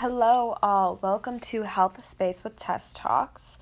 [0.00, 0.98] Hello, all.
[1.00, 3.56] Welcome to Health Space with Tess Talks.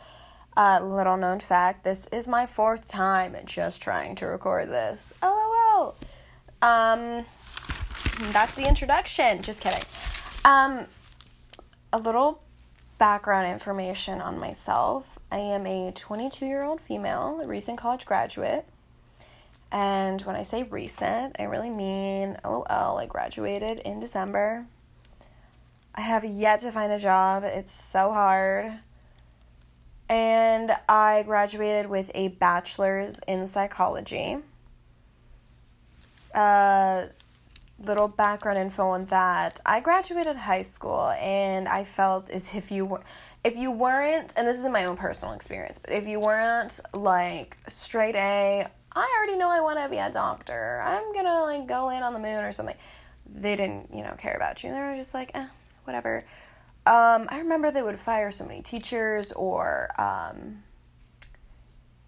[0.56, 5.12] Uh, little known fact this is my fourth time just trying to record this.
[5.22, 5.94] LOL.
[6.60, 7.24] Um,
[8.32, 9.42] that's the introduction.
[9.42, 9.84] Just kidding.
[10.44, 10.86] Um,
[11.92, 12.42] a little
[12.98, 18.66] background information on myself I am a 22 year old female, a recent college graduate.
[19.70, 22.98] And when I say recent, I really mean LOL.
[22.98, 24.66] I graduated in December.
[25.94, 27.44] I have yet to find a job.
[27.44, 28.80] It's so hard.
[30.08, 34.38] And I graduated with a bachelor's in psychology.
[36.34, 37.06] Uh,
[37.82, 39.60] little background info on that.
[39.64, 43.02] I graduated high school and I felt as if you were
[43.42, 47.56] if you weren't and this is my own personal experience, but if you weren't like
[47.68, 50.80] straight A, I already know I want to be a doctor.
[50.84, 52.76] I'm going to like go in on the moon or something.
[53.26, 54.70] They didn't, you know, care about you.
[54.70, 55.46] They were just like, "Eh,
[55.84, 56.24] whatever."
[56.86, 60.62] Um, I remember they would fire so many teachers or um,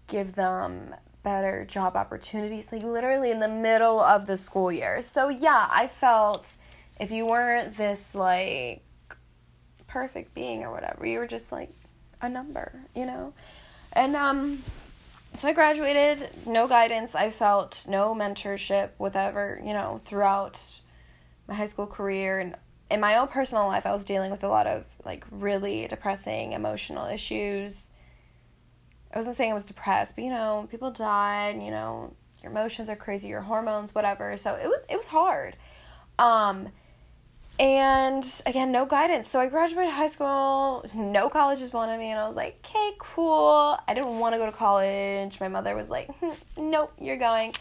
[0.05, 0.93] give them
[1.23, 5.01] better job opportunities, like literally in the middle of the school year.
[5.01, 6.47] So, yeah, I felt
[6.99, 8.83] if you weren't this like
[9.87, 11.71] perfect being or whatever, you were just like
[12.21, 13.33] a number, you know?
[13.93, 14.63] And, um,
[15.33, 17.13] so I graduated, no guidance.
[17.13, 20.61] I felt no mentorship, whatever, you know, throughout
[21.47, 22.55] my high school career and
[22.89, 26.53] in my own personal life, I was dealing with a lot of like really depressing
[26.53, 27.91] emotional issues.
[29.13, 32.89] I wasn't saying I was depressed, but you know, people died, you know, your emotions
[32.89, 34.37] are crazy, your hormones, whatever.
[34.37, 35.57] So it was it was hard.
[36.19, 36.69] Um
[37.59, 39.27] and again, no guidance.
[39.27, 43.77] So I graduated high school, no colleges wanted me, and I was like, okay, cool.
[43.87, 45.39] I didn't want to go to college.
[45.39, 47.53] My mother was like, hm, nope, you're going.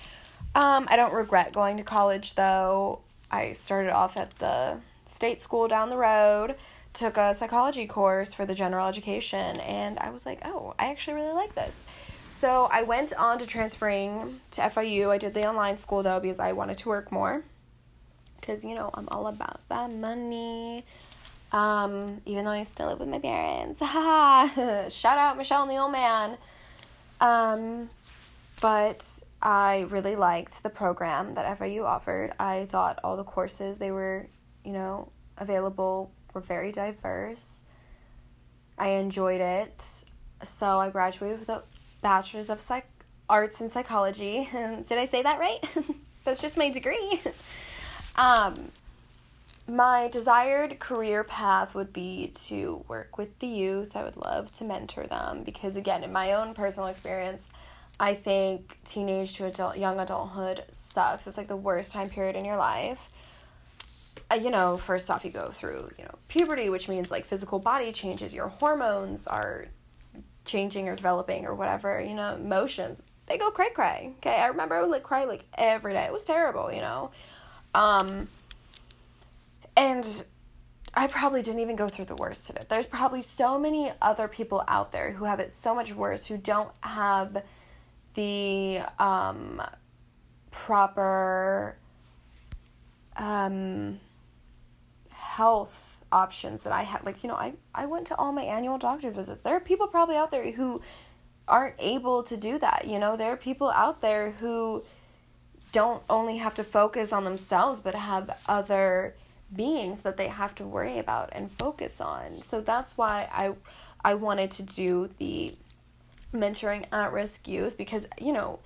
[0.54, 3.00] Um, I don't regret going to college though.
[3.30, 6.56] I started off at the state school down the road,
[6.92, 11.14] took a psychology course for the general education, and I was like, oh, I actually
[11.14, 11.84] really like this.
[12.36, 15.08] So I went on to transferring to FIU.
[15.08, 17.42] I did the online school though because I wanted to work more.
[18.38, 20.84] Because, you know, I'm all about that money.
[21.50, 23.80] Um, even though I still live with my parents.
[24.94, 26.36] Shout out Michelle and the old man.
[27.22, 27.88] Um,
[28.60, 29.06] but
[29.40, 32.34] I really liked the program that FIU offered.
[32.38, 34.26] I thought all the courses they were
[34.66, 37.62] you know, available were very diverse.
[38.76, 40.04] I enjoyed it.
[40.44, 41.62] So I graduated with a
[42.02, 42.86] bachelor's of psych
[43.28, 44.48] arts and psychology.
[44.52, 45.64] Did I say that right?
[46.24, 47.20] That's just my degree.
[48.16, 48.70] um
[49.68, 53.96] my desired career path would be to work with the youth.
[53.96, 57.48] I would love to mentor them because again, in my own personal experience,
[57.98, 61.26] I think teenage to adult young adulthood sucks.
[61.26, 63.10] It's like the worst time period in your life
[64.34, 67.92] you know, first off, you go through, you know, puberty, which means like physical body
[67.92, 69.66] changes, your hormones are
[70.44, 74.14] changing or developing or whatever, you know, emotions, they go cray cray.
[74.18, 74.36] Okay.
[74.36, 76.04] I remember I would like cry like every day.
[76.04, 77.10] It was terrible, you know.
[77.74, 78.28] Um,
[79.76, 80.24] and
[80.94, 82.68] I probably didn't even go through the worst of it.
[82.68, 86.38] There's probably so many other people out there who have it so much worse, who
[86.38, 87.42] don't have
[88.14, 89.60] the um,
[90.50, 91.76] proper
[93.16, 94.00] um,
[95.16, 97.04] health options that I had.
[97.04, 99.40] Like, you know, I, I went to all my annual doctor visits.
[99.40, 100.80] There are people probably out there who
[101.48, 102.86] aren't able to do that.
[102.86, 104.84] You know, there are people out there who
[105.72, 109.14] don't only have to focus on themselves, but have other
[109.54, 112.42] beings that they have to worry about and focus on.
[112.42, 113.54] So that's why I
[114.04, 115.54] I wanted to do the
[116.32, 118.60] mentoring at risk youth because, you know,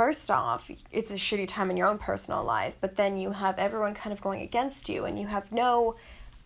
[0.00, 3.58] first off, it's a shitty time in your own personal life, but then you have
[3.58, 5.94] everyone kind of going against you and you have no,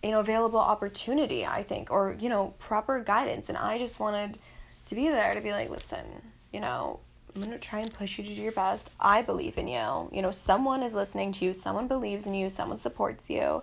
[0.02, 3.48] you know, available opportunity, I think, or, you know, proper guidance.
[3.48, 4.38] And I just wanted
[4.86, 6.04] to be there to be like, listen,
[6.52, 6.98] you know,
[7.32, 8.90] I'm going to try and push you to do your best.
[8.98, 10.10] I believe in you.
[10.12, 13.62] You know, someone is listening to you, someone believes in you, someone supports you.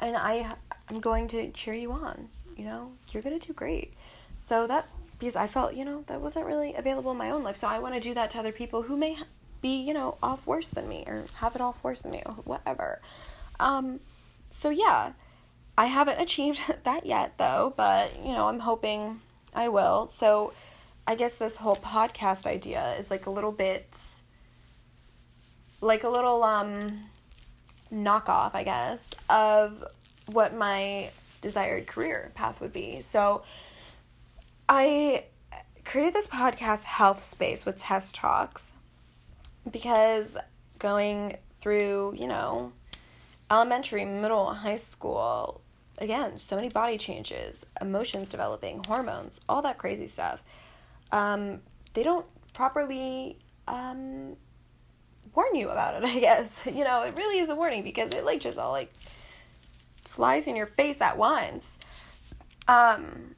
[0.00, 0.48] And I
[0.88, 2.28] I'm going to cheer you on.
[2.56, 3.94] You know, you're going to do great.
[4.36, 4.86] So that
[5.24, 7.56] because I felt, you know, that wasn't really available in my own life.
[7.56, 9.16] So I want to do that to other people who may
[9.62, 12.32] be, you know, off worse than me or have it off worse than me or
[12.44, 13.00] whatever.
[13.58, 14.00] Um,
[14.50, 15.12] so yeah,
[15.78, 19.20] I haven't achieved that yet though, but, you know, I'm hoping
[19.54, 20.04] I will.
[20.04, 20.52] So
[21.06, 23.96] I guess this whole podcast idea is like a little bit
[25.80, 27.00] like a little um
[27.90, 29.84] knockoff, I guess, of
[30.26, 31.10] what my
[31.40, 33.00] desired career path would be.
[33.00, 33.42] So
[34.68, 35.24] I
[35.84, 38.72] created this podcast, Health Space, with Tess Talks
[39.70, 40.36] because
[40.78, 42.72] going through, you know,
[43.50, 45.60] elementary, middle, high school,
[45.98, 50.42] again, so many body changes, emotions developing, hormones, all that crazy stuff.
[51.12, 51.60] Um,
[51.92, 53.38] they don't properly
[53.68, 54.36] um,
[55.34, 56.50] warn you about it, I guess.
[56.66, 58.92] You know, it really is a warning because it like just all like
[60.04, 61.76] flies in your face at once.
[62.66, 63.34] Um,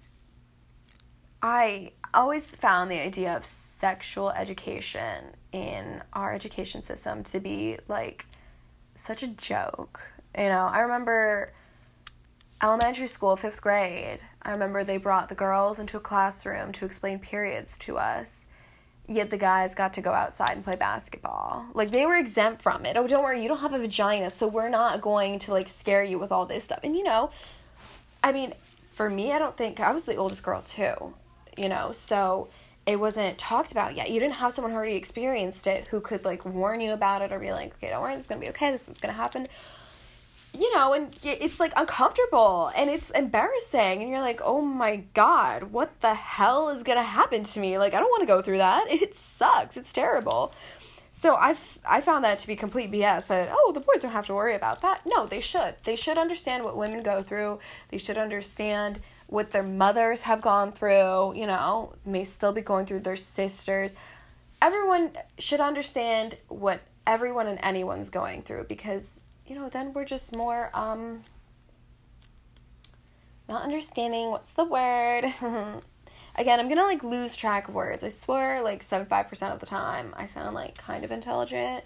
[1.43, 8.27] I always found the idea of sexual education in our education system to be like
[8.95, 10.01] such a joke.
[10.37, 11.53] You know, I remember
[12.63, 17.19] elementary school, fifth grade, I remember they brought the girls into a classroom to explain
[17.19, 18.47] periods to us.
[19.09, 21.67] Yet the guys got to go outside and play basketball.
[21.75, 22.97] Like they were exempt from it.
[22.97, 26.05] Oh, don't worry, you don't have a vagina, so we're not going to like scare
[26.05, 26.81] you with all this stuff.
[26.85, 27.31] And you know,
[28.23, 28.53] I mean,
[28.93, 31.15] for me, I don't think I was the oldest girl too,
[31.57, 32.49] you know, so
[32.87, 34.11] it wasn't talked about yet.
[34.11, 37.33] You didn't have someone who already experienced it who could like warn you about it
[37.33, 39.13] or be like, okay, don't worry, this is gonna be okay, this is what's gonna
[39.13, 39.47] happen
[40.59, 44.03] you know, and it's like uncomfortable and it's embarrassing.
[44.03, 47.79] And you're like, oh my God, what the hell is to happen to me?
[47.79, 48.87] Like, I don't want to go through that.
[49.07, 49.77] It sucks.
[49.77, 50.53] It's terrible.
[51.11, 54.27] So I've I found that to be complete BS that oh the boys don't have
[54.27, 55.03] to worry about that.
[55.07, 55.75] No, they should.
[55.85, 57.61] They should understand what women go through.
[57.91, 62.87] They should understand what their mothers have gone through, you know, may still be going
[62.87, 63.95] through their sisters.
[64.63, 69.09] Everyone should understand what everyone and anyone's going through because
[69.47, 71.23] you know, then we're just more um
[73.49, 75.25] not understanding what's the word.
[76.39, 78.03] Again, I'm gonna like lose track of words.
[78.03, 81.85] I swear, like 75% of the time, I sound like kind of intelligent,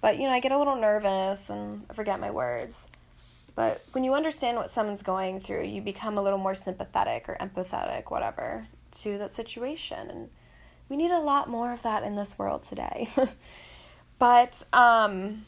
[0.00, 2.76] but you know, I get a little nervous and I forget my words.
[3.58, 7.36] But when you understand what someone's going through, you become a little more sympathetic or
[7.40, 8.68] empathetic, whatever,
[9.00, 10.08] to that situation.
[10.10, 10.28] And
[10.88, 13.08] we need a lot more of that in this world today.
[14.20, 15.44] but, um,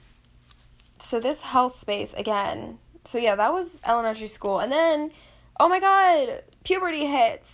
[0.98, 2.78] so this health space again.
[3.04, 4.58] So yeah, that was elementary school.
[4.58, 5.12] And then
[5.60, 7.52] oh my god, puberty hits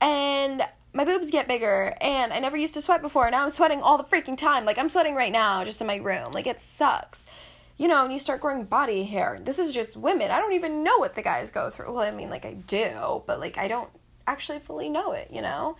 [0.00, 0.62] and
[0.92, 3.28] my boobs get bigger and I never used to sweat before.
[3.28, 4.64] Now I'm sweating all the freaking time.
[4.64, 6.30] Like I'm sweating right now just in my room.
[6.30, 7.26] Like it sucks.
[7.78, 9.38] You know, and you start growing body hair.
[9.42, 10.30] This is just women.
[10.30, 11.92] I don't even know what the guys go through.
[11.92, 13.90] Well, I mean like I do, but like I don't
[14.26, 15.76] actually fully know it, you know?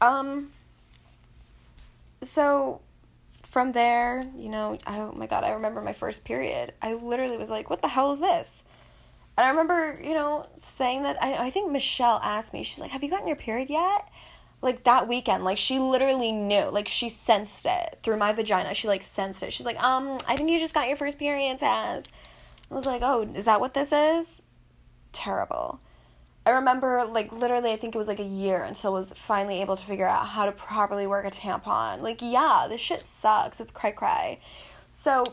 [0.00, 0.50] Um
[2.22, 2.80] so
[3.44, 6.74] from there, you know, oh my god, I remember my first period.
[6.82, 8.64] I literally was like, what the hell is this?
[9.36, 12.90] And I remember, you know, saying that I I think Michelle asked me, she's like,
[12.90, 14.08] "Have you gotten your period yet?"
[14.60, 18.74] Like that weekend, like she literally knew, like she sensed it through my vagina.
[18.74, 19.52] She like sensed it.
[19.52, 22.06] She's like, "Um, I think you just got your first period, Taz."
[22.70, 24.42] I was like, "Oh, is that what this is?"
[25.12, 25.80] Terrible.
[26.44, 29.60] I remember like literally I think it was like a year until I was finally
[29.60, 32.00] able to figure out how to properly work a tampon.
[32.00, 33.60] Like yeah, this shit sucks.
[33.60, 34.40] It's cray cray.
[34.94, 35.24] So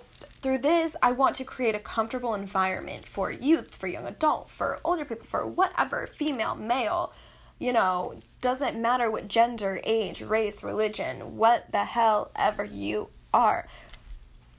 [0.42, 4.80] through this, I want to create a comfortable environment for youth, for young adult, for
[4.84, 7.14] older people, for whatever, female, male,
[7.60, 13.68] you know, doesn't matter what gender, age, race, religion, what the hell ever you are.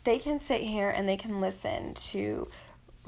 [0.05, 2.49] They can sit here and they can listen to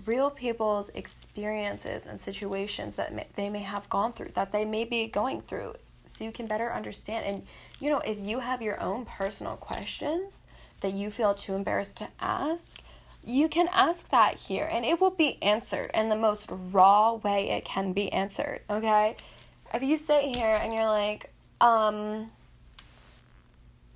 [0.07, 4.85] real people's experiences and situations that may, they may have gone through, that they may
[4.85, 5.75] be going through,
[6.05, 7.27] so you can better understand.
[7.27, 7.47] And,
[7.81, 10.39] you know, if you have your own personal questions
[10.81, 12.81] that you feel too embarrassed to ask,
[13.25, 17.51] you can ask that here and it will be answered in the most raw way
[17.51, 19.17] it can be answered, okay?
[19.75, 22.31] If you sit here and you're like, um,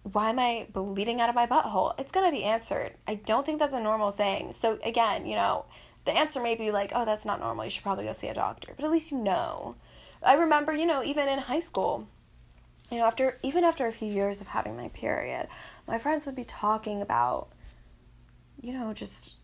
[0.04, 1.98] why am I bleeding out of my butthole?
[1.98, 2.92] It's going to be answered.
[3.06, 4.52] I don't think that's a normal thing.
[4.52, 5.64] So, again, you know,
[6.04, 7.64] the answer may be like, oh, that's not normal.
[7.64, 8.72] You should probably go see a doctor.
[8.76, 9.76] But at least you know.
[10.22, 12.08] I remember, you know, even in high school,
[12.90, 15.48] you know, after even after a few years of having my period,
[15.88, 17.48] my friends would be talking about,
[18.60, 19.36] you know, just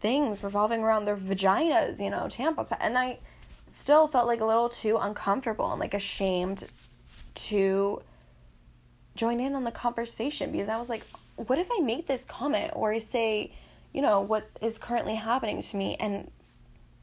[0.00, 3.18] things revolving around their vaginas, you know, tampons, and I
[3.72, 6.64] still felt like a little too uncomfortable and like ashamed
[7.34, 8.02] to
[9.14, 11.02] join in on the conversation because I was like,
[11.36, 13.52] what if I make this comment or I say,
[13.92, 16.30] you know, what is currently happening to me and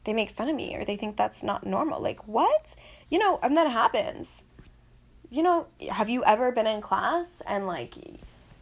[0.04, 2.00] they make fun of me or they think that's not normal.
[2.00, 2.74] Like, what?
[3.10, 4.42] You know, and that happens.
[5.28, 7.94] You know, have you ever been in class and like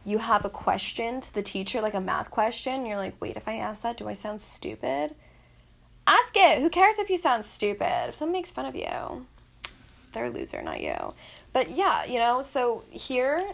[0.05, 3.47] you have a question to the teacher, like a math question, you're like, wait, if
[3.47, 5.15] I ask that, do I sound stupid?
[6.09, 6.63] Ask it.
[6.63, 8.09] Who cares if you sound stupid?
[8.09, 9.27] If someone makes fun of you,
[10.13, 11.15] they're a loser, not you.
[11.53, 13.45] But yeah, you know, so here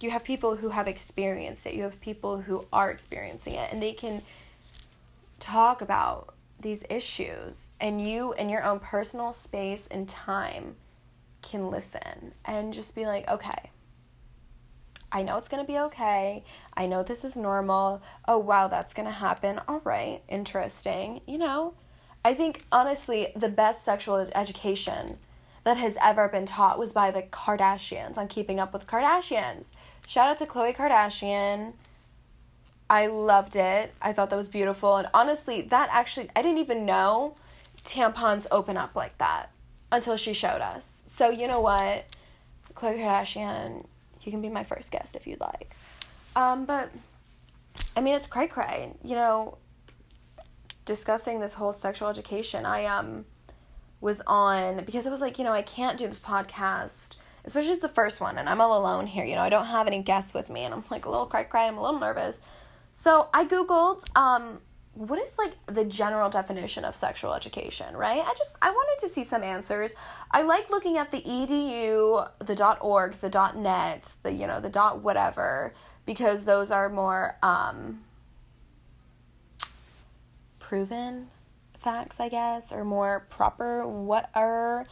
[0.00, 3.82] you have people who have experienced it you have people who are experiencing it and
[3.82, 4.22] they can
[5.40, 10.76] talk about these issues and you in your own personal space and time
[11.42, 13.70] can listen and just be like okay
[15.10, 16.44] I know it's going to be okay.
[16.76, 18.02] I know this is normal.
[18.26, 19.58] Oh, wow, that's going to happen.
[19.66, 21.22] All right, interesting.
[21.26, 21.72] You know,
[22.28, 25.16] I think honestly, the best sexual education
[25.64, 29.72] that has ever been taught was by the Kardashians on Keeping Up with Kardashians.
[30.06, 31.72] Shout out to Khloe Kardashian.
[32.90, 33.94] I loved it.
[34.02, 34.98] I thought that was beautiful.
[34.98, 37.34] And honestly, that actually, I didn't even know
[37.82, 39.50] tampons open up like that
[39.90, 41.00] until she showed us.
[41.06, 42.04] So, you know what?
[42.74, 43.86] Khloe Kardashian,
[44.20, 45.74] you can be my first guest if you'd like.
[46.36, 46.90] Um, but,
[47.96, 48.92] I mean, it's cray cray.
[49.02, 49.56] You know,
[50.88, 53.24] discussing this whole sexual education, I, um,
[54.00, 57.82] was on because it was like, you know, I can't do this podcast, especially it's
[57.82, 59.24] the first one, and I'm all alone here.
[59.24, 61.44] You know, I don't have any guests with me, and I'm like a little cry
[61.44, 61.66] cry.
[61.66, 62.40] I'm a little nervous.
[62.92, 64.60] So I googled um,
[64.94, 68.22] what is like the general definition of sexual education, right?
[68.24, 69.92] I just I wanted to see some answers.
[70.30, 74.60] I like looking at the edu, the dot .orgs, the dot .net, the you know
[74.60, 75.74] the dot whatever
[76.06, 78.00] because those are more um,
[80.68, 81.28] proven
[81.78, 83.86] facts, I guess, or more proper.
[83.86, 84.86] What are,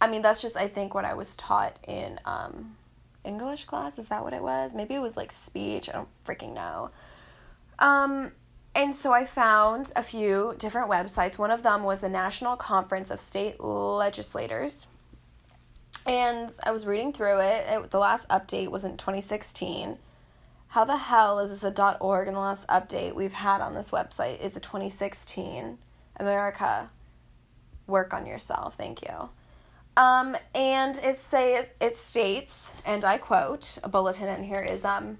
[0.00, 2.76] I mean, that's just, I think, what I was taught in um,
[3.24, 3.96] English class.
[4.00, 4.74] Is that what it was?
[4.74, 5.88] Maybe it was like speech.
[5.88, 6.90] I don't freaking know.
[7.78, 8.32] Um,
[8.74, 11.38] and so I found a few different websites.
[11.38, 14.88] One of them was the National Conference of State Legislators.
[16.06, 17.66] And I was reading through it.
[17.68, 19.96] it the last update was in 2016.
[20.70, 23.90] How the hell is this a .org and the last update we've had on this
[23.90, 25.78] website is a 2016.
[26.16, 26.90] America,
[27.88, 28.76] work on yourself.
[28.76, 29.30] Thank you.
[29.96, 35.18] Um, and it say it states, and I quote a bulletin in here is um,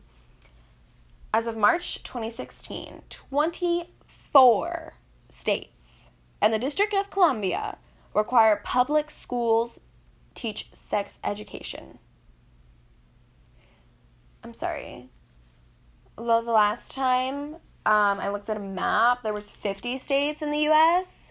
[1.34, 4.94] as of March 2016, 24
[5.30, 7.76] states and the District of Columbia
[8.14, 9.80] require public schools
[10.36, 11.98] teach sex education.
[14.44, 15.10] I'm sorry.
[16.20, 17.54] The last time
[17.86, 19.22] um, I looked at a map.
[19.22, 21.30] There was 50 states in the U.S.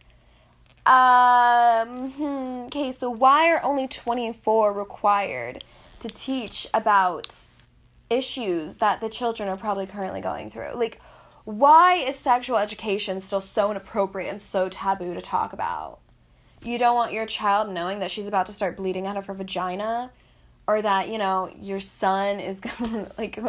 [0.84, 5.63] Um, hmm, okay, so why are only 24 required
[6.00, 7.36] to teach about
[8.10, 10.74] issues that the children are probably currently going through?
[10.74, 11.00] Like,
[11.46, 16.00] why is sexual education still so inappropriate and so taboo to talk about?
[16.63, 19.36] You don't want your child knowing that she's about to start bleeding out of her
[19.36, 20.10] vagina
[20.67, 23.39] or that, you know, your son is going to, like,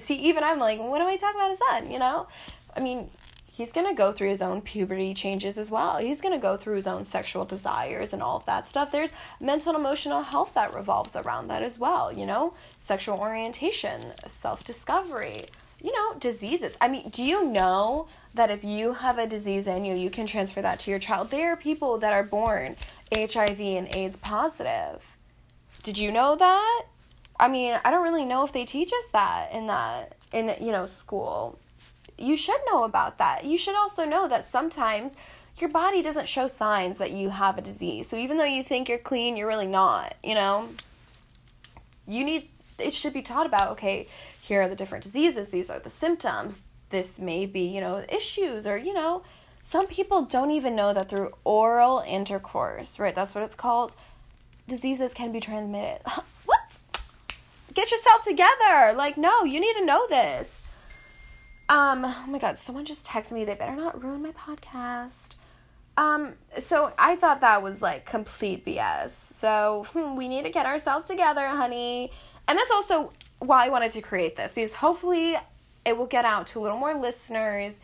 [0.00, 1.90] see, even I'm like, what am I talking about his son?
[1.90, 2.26] You know,
[2.74, 3.10] I mean,
[3.56, 5.98] he's gonna go through his own puberty changes as well.
[5.98, 8.92] He's gonna go through his own sexual desires and all of that stuff.
[8.92, 12.12] There's mental and emotional health that revolves around that as well.
[12.12, 15.46] You know, sexual orientation, self discovery.
[15.82, 16.72] You know, diseases.
[16.80, 20.26] I mean, do you know that if you have a disease in you, you can
[20.26, 21.30] transfer that to your child?
[21.30, 22.76] There are people that are born
[23.14, 25.16] HIV and AIDS positive.
[25.82, 26.82] Did you know that?
[27.38, 30.72] I mean, I don't really know if they teach us that in that in you
[30.72, 31.58] know school.
[32.18, 33.44] You should know about that.
[33.44, 35.16] You should also know that sometimes
[35.58, 38.08] your body doesn't show signs that you have a disease.
[38.08, 40.68] So even though you think you're clean, you're really not, you know?
[42.06, 44.06] You need it should be taught about, okay,
[44.42, 46.58] here are the different diseases, these are the symptoms.
[46.90, 49.22] This may be, you know, issues or, you know,
[49.60, 53.14] some people don't even know that through oral intercourse, right?
[53.14, 53.92] That's what it's called.
[54.68, 56.00] Diseases can be transmitted.
[57.76, 58.94] get yourself together.
[58.96, 60.62] Like, no, you need to know this.
[61.68, 63.44] Um, oh my god, someone just texted me.
[63.44, 65.34] They better not ruin my podcast.
[65.96, 69.10] Um, so I thought that was like complete BS.
[69.38, 72.12] So hmm, we need to get ourselves together, honey.
[72.48, 75.36] And that's also why I wanted to create this because hopefully
[75.84, 77.80] it will get out to a little more listeners.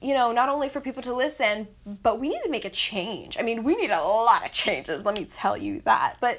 [0.00, 1.68] You know, not only for people to listen,
[2.02, 3.36] but we need to make a change.
[3.38, 6.16] I mean, we need a lot of changes, let me tell you that.
[6.20, 6.38] But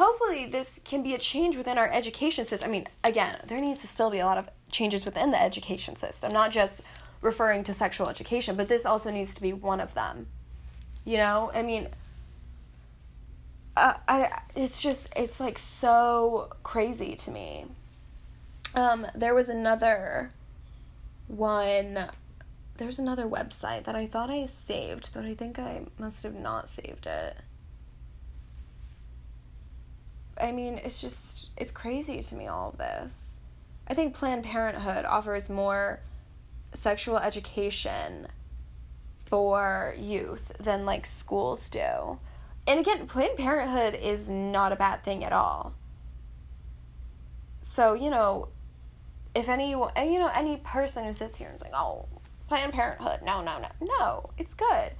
[0.00, 2.70] hopefully this can be a change within our education system.
[2.70, 5.94] I mean, again, there needs to still be a lot of changes within the education
[5.94, 6.80] system, not just
[7.20, 10.26] referring to sexual education, but this also needs to be one of them.
[11.04, 11.88] You know, I mean,
[13.76, 17.66] uh, I it's just it's like so crazy to me.
[18.74, 20.32] Um, there was another
[21.28, 22.08] one.
[22.78, 26.70] There's another website that I thought I saved, but I think I must have not
[26.70, 27.36] saved it.
[30.40, 33.38] I mean, it's just, it's crazy to me, all of this.
[33.86, 36.00] I think Planned Parenthood offers more
[36.74, 38.28] sexual education
[39.26, 42.18] for youth than like schools do.
[42.66, 45.74] And again, Planned Parenthood is not a bad thing at all.
[47.60, 48.48] So, you know,
[49.34, 52.06] if any, you know, any person who sits here and is like, oh,
[52.48, 54.92] Planned Parenthood, no, no, no, no, it's good.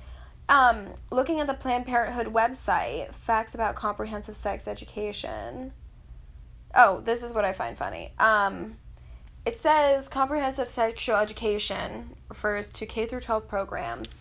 [0.50, 5.72] Um, looking at the Planned Parenthood website, facts about comprehensive sex education.
[6.74, 8.12] Oh, this is what I find funny.
[8.18, 8.76] Um,
[9.46, 14.16] it says comprehensive sexual education refers to K through 12 programs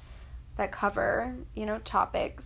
[0.57, 2.45] that cover, you know, topics.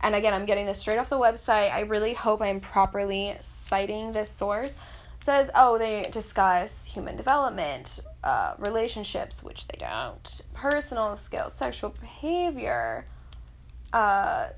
[0.00, 1.72] And again, I'm getting this straight off the website.
[1.72, 4.74] I really hope I'm properly citing this source.
[5.24, 13.06] Says, oh, they discuss human development, uh, relationships, which they don't, personal skills, sexual behavior,
[13.94, 14.48] uh,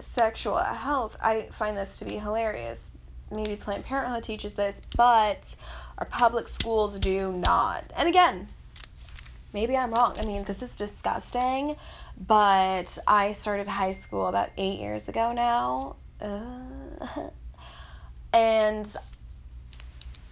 [0.00, 1.16] sexual health.
[1.22, 2.90] I find this to be hilarious.
[3.30, 5.54] Maybe Planned Parenthood teaches this, but
[5.98, 7.84] our public schools do not.
[7.96, 8.48] And again,
[9.52, 10.16] maybe I'm wrong.
[10.18, 11.76] I mean, this is disgusting,
[12.18, 15.94] but I started high school about eight years ago now.
[16.20, 17.28] Uh,
[18.32, 18.92] and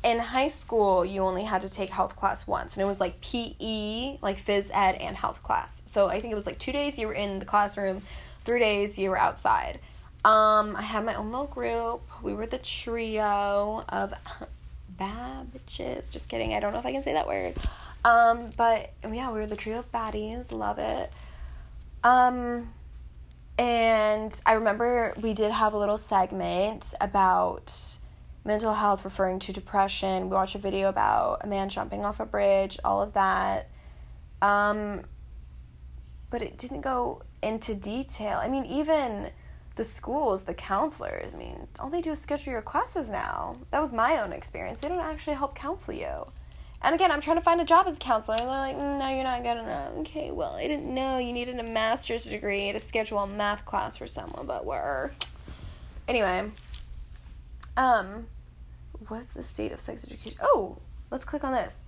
[0.04, 3.20] in high school, you only had to take health class once, and it was like
[3.22, 5.80] PE, like phys ed, and health class.
[5.86, 8.02] So I think it was like two days you were in the classroom,
[8.44, 9.80] three days you were outside.
[10.24, 12.02] Um, I had my own little group.
[12.22, 14.14] We were the trio of
[14.98, 16.10] bad bitches.
[16.10, 16.54] Just kidding.
[16.54, 17.56] I don't know if I can say that word.
[18.04, 20.52] Um, but yeah, we were the trio of baddies.
[20.52, 21.10] Love it.
[22.02, 22.72] Um,
[23.58, 27.72] and I remember we did have a little segment about
[28.44, 30.28] mental health referring to depression.
[30.28, 33.70] We watched a video about a man jumping off a bridge, all of that.
[34.42, 35.04] Um,
[36.30, 38.38] but it didn't go into detail.
[38.38, 39.30] I mean, even
[39.76, 43.56] the schools, the counselors, I mean, all they do is schedule your classes now.
[43.70, 44.80] That was my own experience.
[44.80, 46.26] They don't actually help counsel you.
[46.82, 48.36] And again, I'm trying to find a job as a counselor.
[48.38, 49.92] And they're like, mm, no, you're not good enough.
[50.00, 53.96] Okay, well, I didn't know you needed a master's degree to schedule a math class
[53.96, 55.10] for someone, but we're.
[56.06, 56.50] Anyway,
[57.76, 58.26] um,
[59.08, 60.38] what's the state of sex education?
[60.42, 60.78] Oh,
[61.10, 61.80] let's click on this.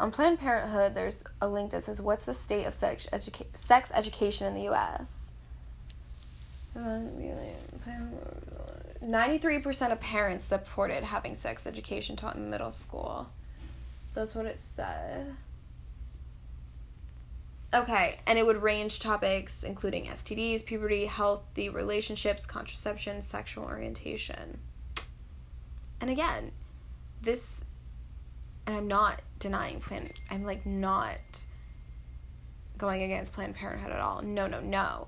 [0.00, 3.90] On Planned Parenthood, there's a link that says, "What's the state of sex educa- sex
[3.94, 5.30] education in the U.S."
[9.02, 13.28] Ninety-three percent of parents supported having sex education taught in middle school.
[14.14, 15.36] That's what it said.
[17.74, 24.58] Okay, and it would range topics including STDs, puberty, healthy relationships, contraception, sexual orientation.
[26.02, 26.50] And again,
[27.22, 27.40] this
[28.66, 31.20] and I'm not denying Planned I'm like not
[32.76, 34.20] going against Planned Parenthood at all.
[34.20, 35.06] No, no, no.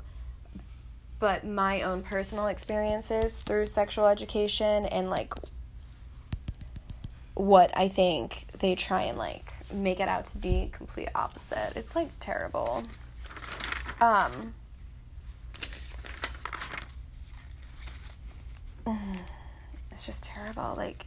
[1.19, 5.35] But my own personal experiences through sexual education and like
[7.35, 11.73] what I think they try and like make it out to be complete opposite.
[11.75, 12.85] It's like terrible.
[14.01, 14.55] Um
[19.95, 20.75] it's just terrible.
[20.77, 21.07] Like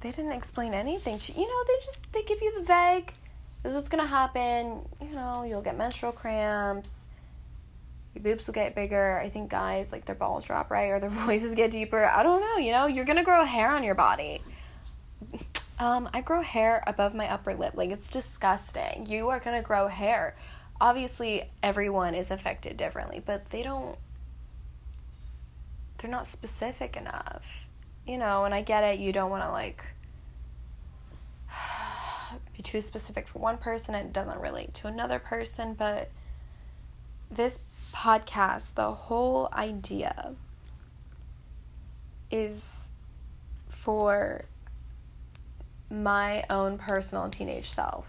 [0.00, 1.18] they didn't explain anything.
[1.34, 3.12] You know, they just they give you the vague.
[3.62, 4.86] This is what's gonna happen.
[5.00, 7.06] You know, you'll get menstrual cramps.
[8.14, 9.20] Your boobs will get bigger.
[9.20, 12.04] I think guys like their balls drop right or their voices get deeper.
[12.04, 12.56] I don't know.
[12.56, 14.40] You know, you're gonna grow hair on your body.
[15.78, 17.74] Um, I grow hair above my upper lip.
[17.74, 19.06] Like it's disgusting.
[19.06, 20.36] You are gonna grow hair.
[20.80, 23.96] Obviously, everyone is affected differently, but they don't.
[26.00, 27.68] They're not specific enough
[28.10, 29.84] you know, and I get it, you don't want to like
[32.56, 36.10] be too specific for one person and it doesn't relate to another person, but
[37.30, 37.60] this
[37.94, 40.34] podcast, the whole idea
[42.32, 42.90] is
[43.68, 44.44] for
[45.88, 48.08] my own personal teenage self.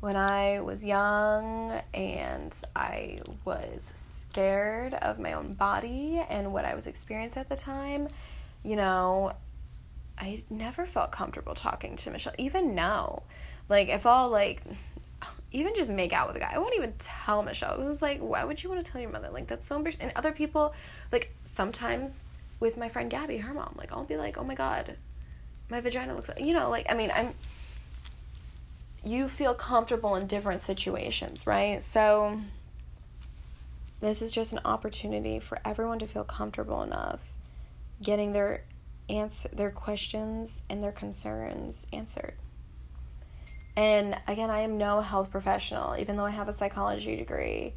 [0.00, 6.74] When I was young and I was scared of my own body and what I
[6.74, 8.08] was experiencing at the time,
[8.64, 9.32] you know,
[10.18, 12.34] I never felt comfortable talking to Michelle.
[12.36, 13.22] Even now,
[13.68, 14.60] like if I'll like
[15.52, 17.88] even just make out with a guy, I won't even tell Michelle.
[17.92, 19.30] It's like, why would you want to tell your mother?
[19.30, 20.02] Like that's so embarrassing.
[20.02, 20.74] And other people,
[21.12, 22.24] like sometimes
[22.58, 24.96] with my friend Gabby, her mom, like I'll be like, oh my god,
[25.68, 27.34] my vagina looks you know, like I mean, I'm.
[29.06, 31.84] You feel comfortable in different situations, right?
[31.84, 32.40] So.
[34.00, 37.20] This is just an opportunity for everyone to feel comfortable enough
[38.02, 38.64] getting their
[39.08, 42.34] answer their questions and their concerns answered.
[43.76, 47.72] And again, I am no health professional, even though I have a psychology degree.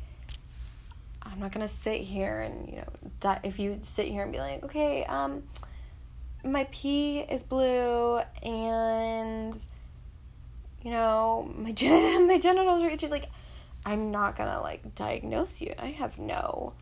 [1.24, 2.88] I'm not gonna sit here and you know,
[3.20, 5.44] di- if you sit here and be like, okay, um,
[6.44, 9.56] my pee is blue and
[10.84, 13.08] you know my gen- my genitals are itchy.
[13.08, 13.27] Like,
[13.88, 15.74] I'm not gonna like diagnose you.
[15.80, 16.74] I have no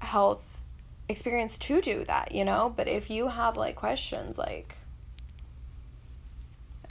[0.00, 0.60] health
[1.08, 2.74] experience to do that, you know?
[2.76, 4.74] But if you have like questions like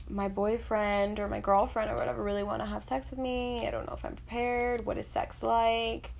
[0.10, 3.72] my boyfriend or my girlfriend or whatever really want to have sex with me, I
[3.72, 6.12] don't know if I'm prepared, what is sex like?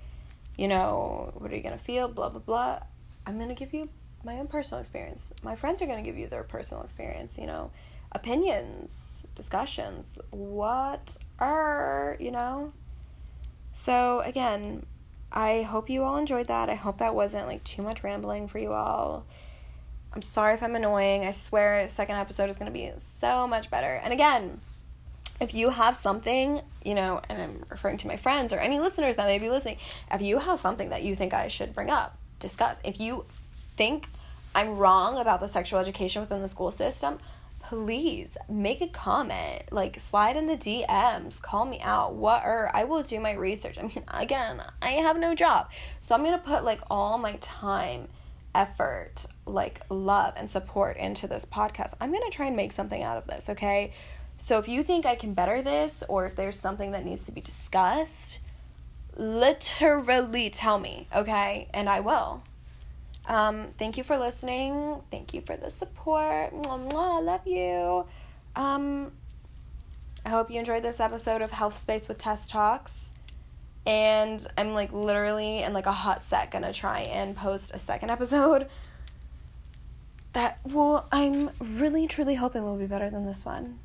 [0.58, 2.80] You know, what are you going to feel, blah blah blah.
[3.24, 3.88] I'm going to give you
[4.22, 5.32] my own personal experience.
[5.42, 7.70] My friends are going to give you their personal experience, you know,
[8.12, 12.74] opinions, discussions, what are, you know?
[13.84, 14.84] So, again,
[15.30, 16.68] I hope you all enjoyed that.
[16.68, 19.24] I hope that wasn't like too much rambling for you all.
[20.12, 21.24] I'm sorry if I'm annoying.
[21.24, 24.00] I swear, second episode is going to be so much better.
[24.02, 24.60] And again,
[25.40, 29.16] if you have something, you know, and I'm referring to my friends or any listeners
[29.16, 29.76] that may be listening,
[30.12, 32.80] if you have something that you think I should bring up, discuss.
[32.82, 33.26] If you
[33.76, 34.08] think
[34.54, 37.20] I'm wrong about the sexual education within the school system,
[37.68, 39.62] please make a comment.
[39.70, 42.14] Like slide in the DMs, call me out.
[42.14, 43.78] What or I will do my research.
[43.78, 45.70] I mean, again, I have no job.
[46.00, 48.08] So I'm to put like all my time,
[48.54, 51.92] effort, like love and support into this podcast.
[52.00, 53.92] I'm to try and make something out of this, okay?
[54.38, 57.32] So if you think I can better this or if there's something that needs to
[57.32, 58.40] be discussed,
[59.14, 61.68] literally tell me, okay?
[61.74, 62.42] And I will.
[63.28, 65.02] Um, thank you for listening.
[65.10, 66.52] Thank you for the support.
[66.52, 68.06] Mwah, mwah, love you.
[68.56, 69.12] Um,
[70.24, 73.12] I hope you enjoyed this episode of Health Space with Tess Talks.
[73.86, 78.10] And I'm like literally in like a hot set gonna try and post a second
[78.10, 78.68] episode
[80.34, 83.78] that well I'm really truly hoping will be better than this one.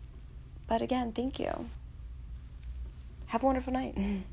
[0.67, 1.69] But again, thank you.
[3.27, 3.97] Have a wonderful night.